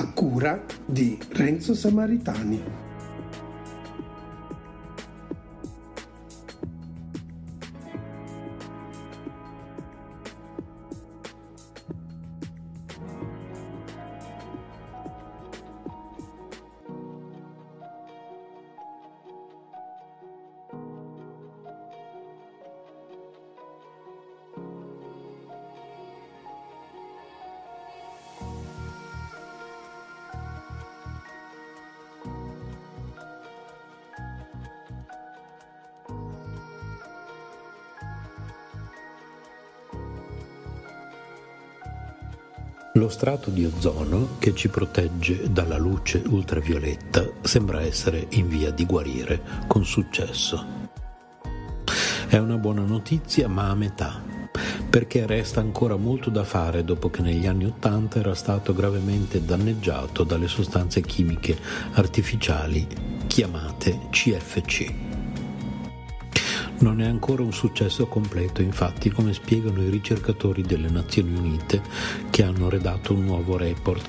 a 0.00 0.12
cura 0.14 0.64
di 0.86 1.18
Renzo 1.28 1.74
Samaritani. 1.74 2.89
Lo 43.00 43.08
strato 43.08 43.48
di 43.48 43.64
ozono 43.64 44.36
che 44.38 44.54
ci 44.54 44.68
protegge 44.68 45.50
dalla 45.50 45.78
luce 45.78 46.22
ultravioletta 46.22 47.26
sembra 47.40 47.80
essere 47.80 48.26
in 48.32 48.46
via 48.46 48.70
di 48.72 48.84
guarire 48.84 49.40
con 49.66 49.86
successo. 49.86 50.62
È 52.28 52.36
una 52.36 52.58
buona 52.58 52.82
notizia 52.82 53.48
ma 53.48 53.70
a 53.70 53.74
metà, 53.74 54.22
perché 54.90 55.24
resta 55.24 55.60
ancora 55.60 55.96
molto 55.96 56.28
da 56.28 56.44
fare 56.44 56.84
dopo 56.84 57.08
che 57.08 57.22
negli 57.22 57.46
anni 57.46 57.64
Ottanta 57.64 58.18
era 58.18 58.34
stato 58.34 58.74
gravemente 58.74 59.42
danneggiato 59.42 60.22
dalle 60.22 60.46
sostanze 60.46 61.00
chimiche 61.00 61.56
artificiali 61.92 62.86
chiamate 63.26 64.08
CFC. 64.10 65.09
Non 66.80 67.02
è 67.02 67.06
ancora 67.06 67.42
un 67.42 67.52
successo 67.52 68.06
completo, 68.06 68.62
infatti, 68.62 69.10
come 69.10 69.34
spiegano 69.34 69.82
i 69.82 69.90
ricercatori 69.90 70.62
delle 70.62 70.88
Nazioni 70.88 71.36
Unite 71.36 71.82
che 72.30 72.42
hanno 72.42 72.70
redatto 72.70 73.12
un 73.12 73.26
nuovo 73.26 73.58
report. 73.58 74.08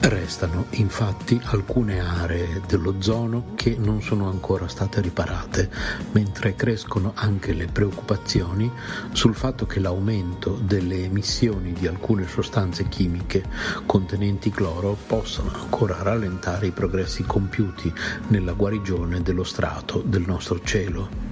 Restano 0.00 0.68
infatti 0.70 1.38
alcune 1.44 2.00
aree 2.00 2.62
dell'ozono 2.66 3.48
che 3.54 3.76
non 3.78 4.00
sono 4.00 4.30
ancora 4.30 4.68
state 4.68 5.02
riparate, 5.02 5.68
mentre 6.12 6.54
crescono 6.54 7.12
anche 7.14 7.52
le 7.52 7.66
preoccupazioni 7.66 8.72
sul 9.12 9.34
fatto 9.34 9.66
che 9.66 9.78
l'aumento 9.78 10.58
delle 10.62 11.04
emissioni 11.04 11.74
di 11.74 11.86
alcune 11.86 12.26
sostanze 12.26 12.88
chimiche 12.88 13.44
contenenti 13.84 14.50
cloro 14.50 14.96
possano 15.06 15.52
ancora 15.52 16.00
rallentare 16.00 16.68
i 16.68 16.72
progressi 16.72 17.24
compiuti 17.24 17.92
nella 18.28 18.52
guarigione 18.52 19.20
dello 19.20 19.44
strato 19.44 20.00
del 20.00 20.22
nostro 20.26 20.58
cielo. 20.62 21.27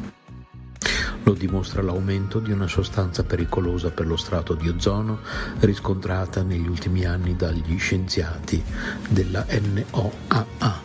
Lo 1.27 1.35
dimostra 1.35 1.83
l'aumento 1.83 2.39
di 2.39 2.53
una 2.53 2.69
sostanza 2.69 3.25
pericolosa 3.25 3.91
per 3.91 4.07
lo 4.07 4.17
strato 4.17 4.55
di 4.55 4.69
ozono 4.69 5.19
riscontrata 5.59 6.45
negli 6.45 6.69
ultimi 6.69 7.05
anni 7.05 7.35
dagli 7.35 7.77
scienziati 7.81 8.63
della 9.09 9.45
NOAA, 9.49 10.81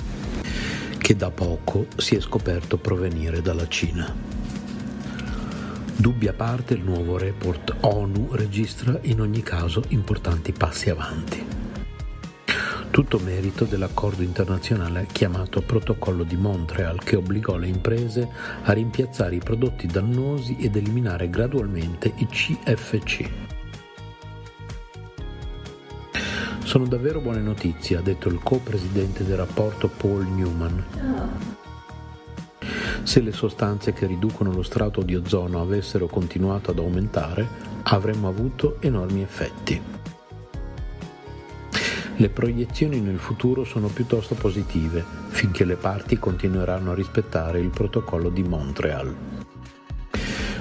che 0.98 1.16
da 1.16 1.30
poco 1.30 1.86
si 1.96 2.16
è 2.16 2.20
scoperto 2.20 2.80
provenire 2.80 3.44
dalla 3.44 3.68
Cina. 3.68 4.12
Dubbi 5.96 6.28
a 6.28 6.34
parte, 6.34 6.74
il 6.74 6.82
nuovo 6.82 7.20
report 7.20 7.76
ONU 7.82 8.30
registra 8.32 8.98
in 9.04 9.22
ogni 9.22 9.44
caso 9.44 9.84
importanti 9.90 10.54
passi 10.54 10.90
avanti 10.90 11.61
tutto 12.92 13.20
merito 13.20 13.64
dell'accordo 13.64 14.22
internazionale 14.22 15.08
chiamato 15.10 15.62
Protocollo 15.62 16.24
di 16.24 16.36
Montreal 16.36 17.02
che 17.02 17.16
obbligò 17.16 17.56
le 17.56 17.68
imprese 17.68 18.30
a 18.64 18.74
rimpiazzare 18.74 19.36
i 19.36 19.40
prodotti 19.40 19.88
dannosi 19.88 20.58
ed 20.60 20.76
eliminare 20.76 21.30
gradualmente 21.30 22.12
i 22.18 22.28
CFC. 22.28 23.30
Sono 26.64 26.86
davvero 26.86 27.22
buone 27.22 27.40
notizie, 27.40 27.96
ha 27.96 28.02
detto 28.02 28.28
il 28.28 28.40
co-presidente 28.44 29.24
del 29.24 29.38
rapporto 29.38 29.88
Paul 29.88 30.28
Newman. 30.28 30.84
Se 33.04 33.22
le 33.22 33.32
sostanze 33.32 33.94
che 33.94 34.06
riducono 34.06 34.52
lo 34.52 34.64
strato 34.64 35.02
di 35.02 35.16
ozono 35.16 35.62
avessero 35.62 36.08
continuato 36.08 36.72
ad 36.72 36.80
aumentare, 36.80 37.48
avremmo 37.84 38.28
avuto 38.28 38.82
enormi 38.82 39.22
effetti. 39.22 39.91
Le 42.22 42.30
proiezioni 42.30 43.02
nel 43.02 43.18
futuro 43.18 43.64
sono 43.64 43.88
piuttosto 43.88 44.36
positive, 44.36 45.04
finché 45.30 45.66
le 45.66 45.76
parti 45.76 46.20
continueranno 46.20 46.92
a 46.92 46.94
rispettare 46.94 47.60
il 47.60 47.70
protocollo 47.70 48.30
di 48.30 48.44
Montreal. 48.44 49.12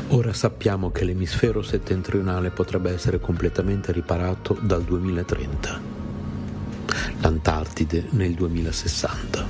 Ora 0.08 0.32
sappiamo 0.32 0.90
che 0.90 1.04
l'emisfero 1.04 1.60
settentrionale 1.60 2.48
potrebbe 2.48 2.90
essere 2.94 3.20
completamente 3.20 3.92
riparato 3.92 4.56
dal 4.58 4.82
2030, 4.84 5.80
l'Antartide 7.20 8.06
nel 8.12 8.32
2060. 8.32 9.46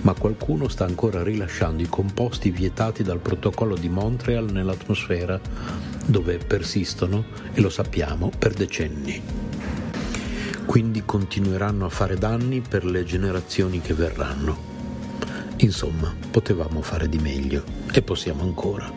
Ma 0.00 0.14
qualcuno 0.14 0.66
sta 0.68 0.86
ancora 0.86 1.22
rilasciando 1.22 1.82
i 1.82 1.90
composti 1.90 2.48
vietati 2.50 3.02
dal 3.02 3.18
protocollo 3.18 3.76
di 3.76 3.90
Montreal 3.90 4.50
nell'atmosfera, 4.50 5.38
dove 6.06 6.38
persistono, 6.38 7.22
e 7.52 7.60
lo 7.60 7.68
sappiamo, 7.68 8.30
per 8.38 8.54
decenni 8.54 9.45
quindi 10.66 11.04
continueranno 11.04 11.86
a 11.86 11.88
fare 11.88 12.18
danni 12.18 12.60
per 12.60 12.84
le 12.84 13.04
generazioni 13.04 13.80
che 13.80 13.94
verranno. 13.94 14.74
Insomma, 15.58 16.14
potevamo 16.30 16.82
fare 16.82 17.08
di 17.08 17.18
meglio 17.18 17.64
e 17.92 18.02
possiamo 18.02 18.42
ancora. 18.42 18.92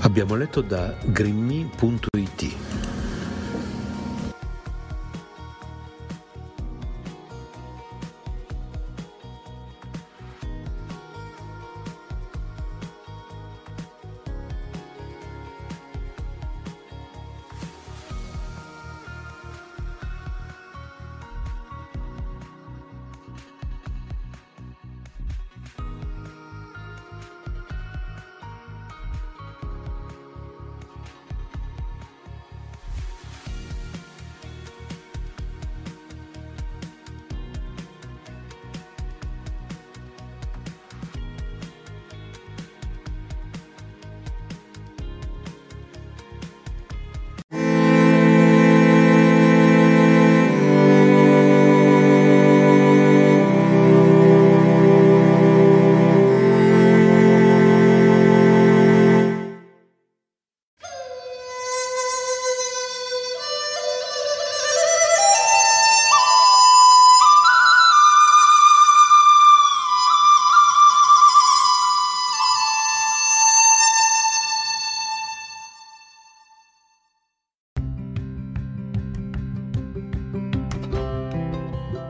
Abbiamo 0.00 0.36
letto 0.36 0.60
da 0.60 0.96
greenme.it 1.04 2.95